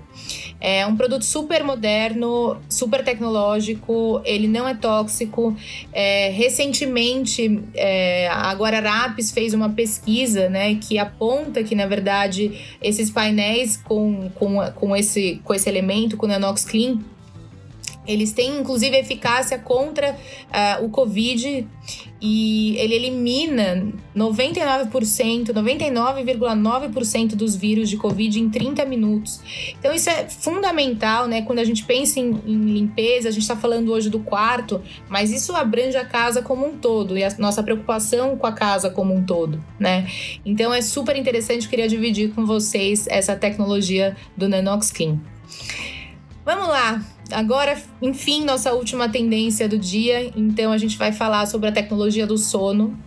É 0.62 0.86
um 0.86 0.96
produto 0.96 1.24
super 1.24 1.63
moderno, 1.63 2.58
super 2.70 3.03
tecnológico, 3.03 4.22
ele 4.25 4.48
não 4.48 4.68
é 4.68 4.75
tóxico. 4.75 5.56
É, 5.94 6.29
recentemente, 6.29 7.62
é, 7.74 8.27
a 8.27 8.53
Guararapes 8.53 9.32
fez 9.32 9.53
uma 9.53 9.70
pesquisa 9.70 10.50
né, 10.50 10.75
que 10.75 11.00
aponta 11.00 11.63
que, 11.63 11.74
na 11.74 11.86
verdade, 11.86 12.60
esses 12.82 13.10
painéis 13.10 13.77
com, 13.77 14.29
com, 14.36 14.58
com, 14.75 14.88
esse, 14.96 15.41
com 15.43 15.53
esse 15.53 15.69
elemento, 15.69 16.17
com 16.17 16.25
o 16.25 16.29
Nanox 16.29 16.65
Clean, 16.65 17.00
Eles 18.09 18.31
têm, 18.31 18.57
inclusive, 18.57 18.97
eficácia 18.97 19.59
contra 19.59 20.11
uh, 20.11 20.83
o 20.83 20.89
Covid 20.89 21.67
e 22.19 22.75
ele 22.77 22.95
elimina 22.95 23.87
99%, 24.15 24.89
99,9% 25.53 27.35
dos 27.35 27.55
vírus 27.55 27.87
de 27.87 27.97
Covid 27.97 28.39
em 28.39 28.49
30 28.49 28.83
minutos. 28.85 29.39
Então, 29.79 29.93
isso 29.93 30.09
é 30.09 30.27
fundamental, 30.27 31.27
né? 31.27 31.43
Quando 31.43 31.59
a 31.59 31.63
gente 31.63 31.85
pensa 31.85 32.19
em, 32.19 32.31
em 32.45 32.73
limpeza, 32.73 33.29
a 33.29 33.31
gente 33.31 33.43
está 33.43 33.55
falando 33.55 33.91
hoje 33.91 34.09
do 34.09 34.19
quarto, 34.19 34.81
mas 35.07 35.31
isso 35.31 35.55
abrange 35.55 35.95
a 35.95 36.03
casa 36.03 36.41
como 36.41 36.65
um 36.65 36.77
todo 36.77 37.15
e 37.15 37.23
a 37.23 37.33
nossa 37.37 37.61
preocupação 37.61 38.35
com 38.35 38.47
a 38.47 38.51
casa 38.51 38.89
como 38.89 39.13
um 39.13 39.23
todo, 39.23 39.63
né? 39.79 40.07
Então, 40.43 40.73
é 40.73 40.81
super 40.81 41.15
interessante, 41.15 41.69
queria 41.69 41.87
dividir 41.87 42.33
com 42.33 42.43
vocês 42.43 43.05
essa 43.07 43.35
tecnologia 43.35 44.17
do 44.35 44.49
Nanox 44.49 44.89
Clean. 44.91 45.19
Vamos 46.43 46.67
lá, 46.67 47.05
agora, 47.31 47.77
enfim, 48.01 48.43
nossa 48.43 48.74
última 48.74 49.09
tendência 49.09 49.67
do 49.67 49.77
dia. 49.77 50.31
Então, 50.36 50.71
a 50.71 50.77
gente 50.77 50.98
vai 50.98 51.12
falar 51.12 51.45
sobre 51.45 51.69
a 51.69 51.71
tecnologia 51.71 52.25
do 52.25 52.38
sono. 52.38 52.98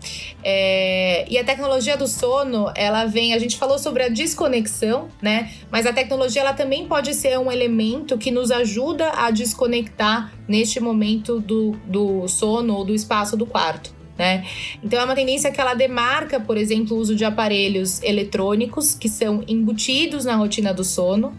É... 0.42 1.26
E 1.30 1.38
a 1.38 1.44
tecnologia 1.44 1.96
do 1.96 2.06
sono, 2.06 2.70
ela 2.74 3.04
vem. 3.06 3.34
A 3.34 3.38
gente 3.38 3.56
falou 3.56 3.78
sobre 3.78 4.02
a 4.04 4.08
desconexão, 4.08 5.08
né? 5.20 5.50
Mas 5.70 5.86
a 5.86 5.92
tecnologia, 5.92 6.42
ela 6.42 6.52
também 6.52 6.86
pode 6.86 7.14
ser 7.14 7.38
um 7.38 7.50
elemento 7.50 8.18
que 8.18 8.30
nos 8.30 8.50
ajuda 8.50 9.10
a 9.10 9.30
desconectar 9.30 10.32
neste 10.48 10.80
momento 10.80 11.40
do, 11.40 11.72
do 11.86 12.26
sono 12.28 12.74
ou 12.74 12.84
do 12.84 12.94
espaço 12.94 13.36
do 13.36 13.46
quarto. 13.46 14.02
Né? 14.18 14.44
Então 14.84 15.00
é 15.00 15.04
uma 15.04 15.14
tendência 15.14 15.50
que 15.50 15.60
ela 15.60 15.74
demarca, 15.74 16.38
por 16.38 16.56
exemplo, 16.56 16.96
o 16.96 17.00
uso 17.00 17.16
de 17.16 17.24
aparelhos 17.24 18.02
eletrônicos 18.02 18.94
que 18.94 19.08
são 19.08 19.42
embutidos 19.48 20.26
na 20.26 20.36
rotina 20.36 20.72
do 20.72 20.84
sono, 20.84 21.36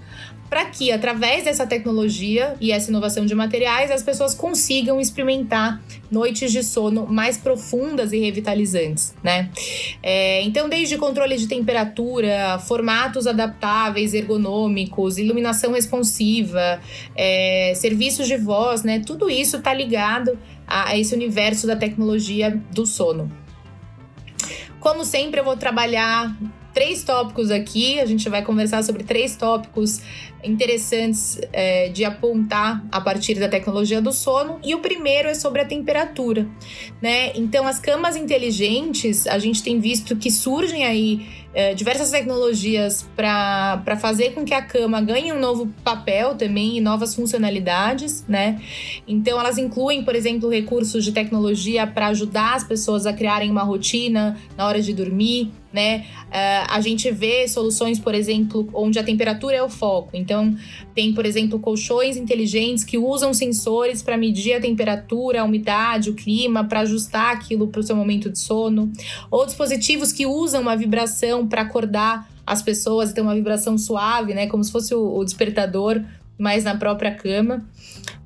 para 0.53 0.65
que, 0.65 0.91
através 0.91 1.45
dessa 1.45 1.65
tecnologia 1.65 2.55
e 2.61 2.71
essa 2.71 2.91
inovação 2.91 3.25
de 3.25 3.33
materiais, 3.33 3.89
as 3.89 4.03
pessoas 4.03 4.35
consigam 4.35 5.01
experimentar 5.01 5.81
noites 6.11 6.51
de 6.51 6.63
sono 6.63 7.07
mais 7.07 7.39
profundas 7.39 8.13
e 8.13 8.19
revitalizantes, 8.19 9.15
né? 9.23 9.49
É, 10.03 10.43
então, 10.43 10.69
desde 10.69 10.95
controle 10.95 11.37
de 11.37 11.47
temperatura, 11.47 12.59
formatos 12.59 13.25
adaptáveis, 13.25 14.13
ergonômicos, 14.13 15.17
iluminação 15.17 15.71
responsiva, 15.71 16.79
é, 17.15 17.73
serviços 17.75 18.27
de 18.27 18.37
voz, 18.37 18.83
né? 18.83 19.01
Tudo 19.03 19.31
isso 19.31 19.57
está 19.57 19.73
ligado 19.73 20.37
a, 20.67 20.89
a 20.89 20.99
esse 20.99 21.15
universo 21.15 21.65
da 21.65 21.75
tecnologia 21.75 22.61
do 22.71 22.85
sono. 22.85 23.27
Como 24.79 25.03
sempre, 25.03 25.39
eu 25.39 25.43
vou 25.43 25.57
trabalhar 25.57 26.31
três 26.73 27.03
tópicos 27.03 27.51
aqui. 27.51 27.99
A 27.99 28.05
gente 28.05 28.27
vai 28.29 28.43
conversar 28.43 28.83
sobre 28.83 29.03
três 29.03 29.35
tópicos 29.35 30.01
interessantes 30.43 31.39
é, 31.53 31.89
de 31.89 32.03
apontar 32.03 32.83
a 32.91 32.99
partir 32.99 33.35
da 33.35 33.47
tecnologia 33.47 34.01
do 34.01 34.11
sono. 34.11 34.59
E 34.63 34.75
o 34.75 34.79
primeiro 34.79 35.29
é 35.29 35.33
sobre 35.33 35.61
a 35.61 35.65
temperatura, 35.65 36.47
né? 37.01 37.31
Então, 37.35 37.67
as 37.67 37.79
camas 37.79 38.15
inteligentes, 38.15 39.27
a 39.27 39.37
gente 39.37 39.63
tem 39.63 39.79
visto 39.79 40.15
que 40.15 40.31
surgem 40.31 40.85
aí 40.85 41.42
é, 41.53 41.73
diversas 41.73 42.09
tecnologias 42.09 43.07
para 43.15 43.97
fazer 43.99 44.33
com 44.33 44.43
que 44.43 44.53
a 44.53 44.61
cama 44.61 44.99
ganhe 45.01 45.31
um 45.31 45.39
novo 45.39 45.67
papel 45.83 46.35
também 46.35 46.77
e 46.77 46.81
novas 46.81 47.13
funcionalidades, 47.13 48.25
né? 48.27 48.59
Então, 49.07 49.39
elas 49.39 49.57
incluem, 49.57 50.03
por 50.03 50.15
exemplo, 50.15 50.49
recursos 50.49 51.03
de 51.03 51.11
tecnologia 51.11 51.85
para 51.85 52.07
ajudar 52.07 52.55
as 52.55 52.63
pessoas 52.63 53.05
a 53.05 53.13
criarem 53.13 53.51
uma 53.51 53.63
rotina 53.63 54.37
na 54.57 54.65
hora 54.65 54.81
de 54.81 54.93
dormir, 54.93 55.51
né? 55.73 56.05
Uh, 56.27 56.67
a 56.69 56.81
gente 56.81 57.09
vê 57.09 57.47
soluções, 57.47 57.99
por 57.99 58.13
exemplo, 58.13 58.69
onde 58.73 58.99
a 58.99 59.03
temperatura 59.03 59.55
é 59.55 59.63
o 59.63 59.69
foco. 59.69 60.11
Então, 60.13 60.55
tem, 60.93 61.13
por 61.13 61.25
exemplo, 61.25 61.59
colchões 61.59 62.15
inteligentes 62.15 62.83
que 62.83 62.97
usam 62.97 63.33
sensores 63.33 64.03
para 64.03 64.15
medir 64.15 64.53
a 64.53 64.61
temperatura, 64.61 65.41
a 65.41 65.43
umidade, 65.43 66.11
o 66.11 66.13
clima, 66.13 66.63
para 66.63 66.81
ajustar 66.81 67.33
aquilo 67.33 67.67
para 67.67 67.79
o 67.79 67.83
seu 67.83 67.95
momento 67.95 68.29
de 68.29 68.37
sono. 68.37 68.91
Ou 69.31 69.45
dispositivos 69.45 70.11
que 70.11 70.27
usam 70.27 70.61
uma 70.61 70.75
vibração 70.75 71.42
para 71.47 71.61
acordar 71.61 72.29
as 72.45 72.61
pessoas 72.61 73.11
e 73.11 73.13
ter 73.13 73.21
uma 73.21 73.35
vibração 73.35 73.77
suave, 73.77 74.33
né? 74.33 74.47
Como 74.47 74.63
se 74.63 74.71
fosse 74.71 74.93
o, 74.93 75.17
o 75.17 75.23
despertador, 75.23 76.01
mas 76.37 76.63
na 76.63 76.75
própria 76.75 77.13
cama 77.13 77.65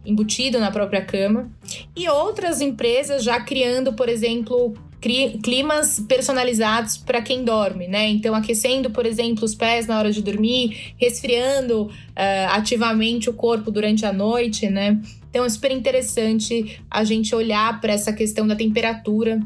embutido 0.08 0.58
na 0.58 0.72
própria 0.72 1.04
cama. 1.04 1.52
E 1.94 2.08
outras 2.08 2.62
empresas 2.62 3.24
já 3.24 3.42
criando, 3.42 3.92
por 3.92 4.08
exemplo, 4.08 4.74
climas 5.44 6.00
personalizados 6.08 6.98
para 6.98 7.22
quem 7.22 7.44
dorme, 7.44 7.88
né? 7.88 8.08
Então, 8.08 8.34
aquecendo, 8.34 8.90
por 8.90 9.06
exemplo, 9.06 9.44
os 9.44 9.54
pés 9.54 9.86
na 9.86 10.00
hora 10.00 10.12
de 10.12 10.22
dormir, 10.22 10.94
resfriando 10.98 11.84
uh, 11.84 11.92
ativamente 12.52 13.30
o 13.30 13.34
corpo 13.34 13.70
durante 13.70 14.06
a 14.06 14.14
noite, 14.14 14.70
né? 14.70 15.00
Então, 15.30 15.44
é 15.44 15.50
super 15.50 15.72
interessante 15.72 16.80
a 16.90 17.04
gente 17.04 17.36
olhar 17.36 17.80
para 17.82 17.94
essa 17.94 18.14
questão 18.14 18.48
da 18.48 18.56
temperatura 18.56 19.40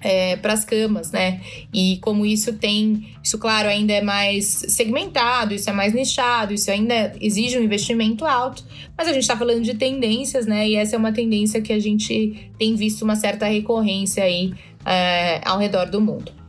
é, 0.00 0.36
para 0.36 0.52
as 0.52 0.64
camas, 0.64 1.10
né? 1.10 1.40
E 1.72 1.98
como 1.98 2.24
isso 2.24 2.54
tem, 2.54 3.14
isso 3.22 3.38
claro, 3.38 3.68
ainda 3.68 3.92
é 3.92 4.00
mais 4.00 4.46
segmentado, 4.68 5.54
isso 5.54 5.68
é 5.68 5.72
mais 5.72 5.92
nichado, 5.92 6.52
isso 6.52 6.70
ainda 6.70 7.12
exige 7.20 7.58
um 7.58 7.62
investimento 7.62 8.24
alto, 8.24 8.64
mas 8.96 9.08
a 9.08 9.12
gente 9.12 9.22
está 9.22 9.36
falando 9.36 9.62
de 9.62 9.74
tendências, 9.74 10.46
né? 10.46 10.68
E 10.68 10.76
essa 10.76 10.96
é 10.96 10.98
uma 10.98 11.12
tendência 11.12 11.60
que 11.60 11.72
a 11.72 11.78
gente 11.78 12.50
tem 12.58 12.74
visto 12.74 13.02
uma 13.02 13.16
certa 13.16 13.46
recorrência 13.46 14.24
aí 14.24 14.52
é, 14.84 15.40
ao 15.44 15.58
redor 15.58 15.90
do 15.90 16.00
mundo. 16.00 16.39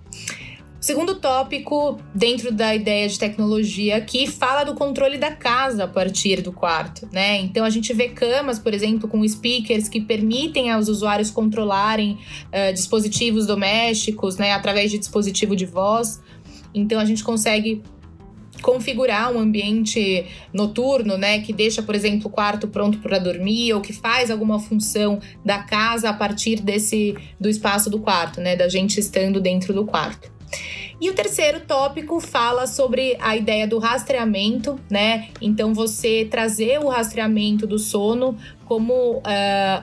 Segundo 0.82 1.14
tópico, 1.14 2.00
dentro 2.12 2.52
da 2.52 2.74
ideia 2.74 3.08
de 3.08 3.20
tecnologia, 3.20 4.02
que 4.02 4.26
fala 4.26 4.64
do 4.64 4.74
controle 4.74 5.16
da 5.16 5.30
casa 5.30 5.84
a 5.84 5.88
partir 5.88 6.42
do 6.42 6.52
quarto, 6.52 7.08
né? 7.14 7.38
Então 7.38 7.64
a 7.64 7.70
gente 7.70 7.94
vê 7.94 8.10
camas, 8.10 8.58
por 8.58 8.74
exemplo, 8.74 9.08
com 9.08 9.26
speakers 9.28 9.88
que 9.88 10.02
permitem 10.02 10.72
aos 10.72 10.88
usuários 10.88 11.30
controlarem 11.30 12.18
uh, 12.48 12.74
dispositivos 12.74 13.46
domésticos, 13.46 14.38
né, 14.38 14.54
através 14.54 14.90
de 14.90 14.98
dispositivo 14.98 15.56
de 15.56 15.68
voz. 15.68 16.20
Então 16.74 17.00
a 17.00 17.06
gente 17.06 17.24
consegue 17.24 17.84
configurar 18.64 19.32
um 19.32 19.40
ambiente 19.40 20.26
noturno, 20.52 21.16
né, 21.16 21.42
que 21.42 21.54
deixa, 21.54 21.84
por 21.84 21.94
exemplo, 21.94 22.26
o 22.26 22.32
quarto 22.32 22.68
pronto 22.68 22.98
para 22.98 23.20
dormir 23.20 23.72
ou 23.74 23.82
que 23.82 23.94
faz 23.94 24.32
alguma 24.32 24.58
função 24.58 25.20
da 25.46 25.60
casa 25.60 26.10
a 26.10 26.14
partir 26.14 26.60
desse 26.60 27.16
do 27.40 27.48
espaço 27.48 27.88
do 27.88 28.00
quarto, 28.00 28.42
né, 28.42 28.56
da 28.56 28.68
gente 28.68 29.00
estando 29.00 29.40
dentro 29.40 29.76
do 29.76 29.86
quarto. 29.86 30.41
E 31.00 31.10
o 31.10 31.14
terceiro 31.14 31.62
tópico 31.62 32.20
fala 32.20 32.68
sobre 32.68 33.18
a 33.20 33.36
ideia 33.36 33.68
do 33.68 33.80
rastreamento, 33.80 34.80
né? 34.90 35.30
Então, 35.42 35.74
você 35.74 36.28
trazer 36.30 36.80
o 36.80 36.90
rastreamento 36.90 37.66
do 37.66 37.80
sono 37.80 38.38
como 38.72 39.18
uh, 39.18 39.22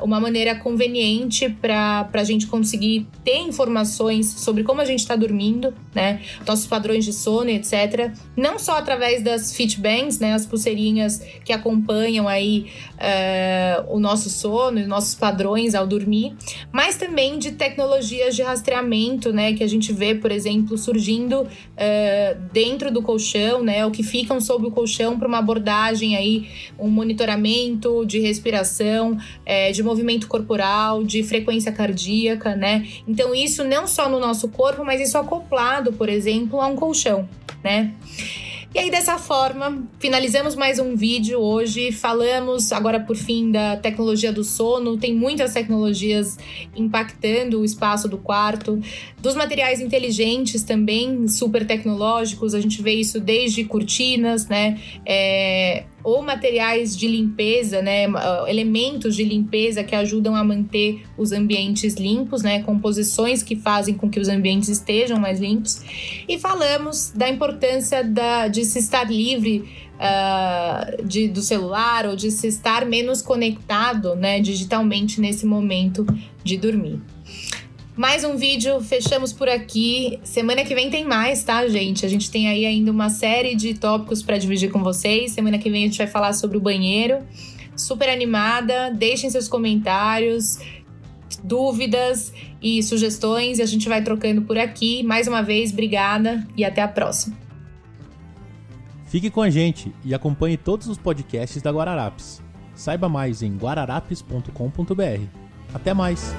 uma 0.02 0.18
maneira 0.18 0.54
conveniente 0.54 1.46
para 1.46 2.08
a 2.10 2.24
gente 2.24 2.46
conseguir 2.46 3.06
ter 3.22 3.36
informações 3.36 4.24
sobre 4.24 4.64
como 4.64 4.80
a 4.80 4.84
gente 4.86 5.00
está 5.00 5.14
dormindo, 5.14 5.74
né? 5.94 6.22
Nossos 6.46 6.66
padrões 6.66 7.04
de 7.04 7.12
sono, 7.12 7.50
etc. 7.50 8.10
Não 8.34 8.58
só 8.58 8.78
através 8.78 9.22
das 9.22 9.54
Fitbands, 9.54 10.20
né? 10.20 10.32
As 10.32 10.46
pulseirinhas 10.46 11.22
que 11.44 11.52
acompanham 11.52 12.26
aí 12.26 12.70
uh, 12.94 13.94
o 13.94 14.00
nosso 14.00 14.30
sono 14.30 14.80
e 14.80 14.86
nossos 14.86 15.14
padrões 15.14 15.74
ao 15.74 15.86
dormir, 15.86 16.34
mas 16.72 16.96
também 16.96 17.38
de 17.38 17.52
tecnologias 17.52 18.34
de 18.34 18.40
rastreamento, 18.40 19.34
né? 19.34 19.52
Que 19.52 19.62
a 19.62 19.68
gente 19.68 19.92
vê, 19.92 20.14
por 20.14 20.32
exemplo, 20.32 20.78
surgindo 20.78 21.42
uh, 21.42 22.40
dentro 22.54 22.90
do 22.90 23.02
colchão, 23.02 23.62
né? 23.62 23.84
Ou 23.84 23.90
que 23.90 24.02
ficam 24.02 24.40
sob 24.40 24.66
o 24.66 24.70
colchão 24.70 25.18
para 25.18 25.28
uma 25.28 25.40
abordagem 25.40 26.16
aí, 26.16 26.48
um 26.78 26.88
monitoramento 26.88 28.06
de 28.06 28.18
respiração 28.78 29.18
é, 29.44 29.72
de 29.72 29.82
movimento 29.82 30.26
corporal, 30.28 31.02
de 31.02 31.22
frequência 31.22 31.72
cardíaca, 31.72 32.54
né? 32.54 32.86
Então, 33.06 33.34
isso 33.34 33.64
não 33.64 33.86
só 33.86 34.08
no 34.08 34.20
nosso 34.20 34.48
corpo, 34.48 34.84
mas 34.84 35.00
isso 35.00 35.18
acoplado, 35.18 35.92
por 35.92 36.08
exemplo, 36.08 36.60
a 36.60 36.66
um 36.66 36.76
colchão, 36.76 37.28
né? 37.62 37.92
E 38.74 38.78
aí, 38.78 38.90
dessa 38.90 39.16
forma, 39.16 39.82
finalizamos 39.98 40.54
mais 40.54 40.78
um 40.78 40.94
vídeo 40.94 41.40
hoje. 41.40 41.90
Falamos 41.90 42.70
agora 42.70 43.00
por 43.00 43.16
fim 43.16 43.50
da 43.50 43.78
tecnologia 43.78 44.30
do 44.30 44.44
sono. 44.44 44.98
Tem 44.98 45.14
muitas 45.14 45.54
tecnologias 45.54 46.36
impactando 46.76 47.60
o 47.60 47.64
espaço 47.64 48.06
do 48.10 48.18
quarto, 48.18 48.78
dos 49.22 49.34
materiais 49.34 49.80
inteligentes 49.80 50.62
também, 50.62 51.26
super 51.26 51.66
tecnológicos. 51.66 52.52
A 52.52 52.60
gente 52.60 52.82
vê 52.82 52.92
isso 52.92 53.18
desde 53.18 53.64
cortinas, 53.64 54.46
né? 54.48 54.78
É, 55.04 55.84
ou 56.02 56.22
materiais 56.22 56.96
de 56.96 57.08
limpeza, 57.08 57.82
né, 57.82 58.04
elementos 58.46 59.16
de 59.16 59.24
limpeza 59.24 59.82
que 59.82 59.94
ajudam 59.94 60.34
a 60.34 60.44
manter 60.44 61.02
os 61.16 61.32
ambientes 61.32 61.94
limpos, 61.94 62.42
né, 62.42 62.62
composições 62.62 63.42
que 63.42 63.56
fazem 63.56 63.94
com 63.94 64.08
que 64.08 64.20
os 64.20 64.28
ambientes 64.28 64.68
estejam 64.68 65.18
mais 65.18 65.40
limpos. 65.40 65.82
E 66.28 66.38
falamos 66.38 67.12
da 67.14 67.28
importância 67.28 68.04
da, 68.04 68.48
de 68.48 68.64
se 68.64 68.78
estar 68.78 69.10
livre 69.10 69.68
uh, 69.98 71.04
de, 71.04 71.28
do 71.28 71.42
celular 71.42 72.06
ou 72.06 72.16
de 72.16 72.30
se 72.30 72.46
estar 72.46 72.86
menos 72.86 73.20
conectado, 73.20 74.14
né, 74.14 74.40
digitalmente 74.40 75.20
nesse 75.20 75.44
momento 75.44 76.06
de 76.44 76.56
dormir. 76.56 77.00
Mais 77.98 78.22
um 78.22 78.36
vídeo, 78.36 78.80
fechamos 78.80 79.32
por 79.32 79.48
aqui. 79.48 80.20
Semana 80.22 80.64
que 80.64 80.72
vem 80.72 80.88
tem 80.88 81.04
mais, 81.04 81.42
tá, 81.42 81.66
gente? 81.66 82.06
A 82.06 82.08
gente 82.08 82.30
tem 82.30 82.48
aí 82.48 82.64
ainda 82.64 82.92
uma 82.92 83.10
série 83.10 83.56
de 83.56 83.74
tópicos 83.74 84.22
para 84.22 84.38
dividir 84.38 84.70
com 84.70 84.84
vocês. 84.84 85.32
Semana 85.32 85.58
que 85.58 85.68
vem 85.68 85.82
a 85.82 85.86
gente 85.88 85.98
vai 85.98 86.06
falar 86.06 86.32
sobre 86.32 86.56
o 86.56 86.60
banheiro, 86.60 87.26
super 87.74 88.08
animada. 88.08 88.92
Deixem 88.94 89.28
seus 89.28 89.48
comentários, 89.48 90.60
dúvidas 91.42 92.32
e 92.62 92.80
sugestões 92.84 93.58
e 93.58 93.62
a 93.62 93.66
gente 93.66 93.88
vai 93.88 94.00
trocando 94.00 94.42
por 94.42 94.56
aqui. 94.56 95.02
Mais 95.02 95.26
uma 95.26 95.42
vez, 95.42 95.72
obrigada 95.72 96.46
e 96.56 96.64
até 96.64 96.80
a 96.80 96.86
próxima. 96.86 97.36
Fique 99.06 99.28
com 99.28 99.42
a 99.42 99.50
gente 99.50 99.92
e 100.04 100.14
acompanhe 100.14 100.56
todos 100.56 100.86
os 100.86 100.98
podcasts 100.98 101.60
da 101.60 101.72
Guararapes. 101.72 102.40
Saiba 102.76 103.08
mais 103.08 103.42
em 103.42 103.56
guararapes.com.br. 103.56 105.24
Até 105.74 105.92
mais! 105.92 106.32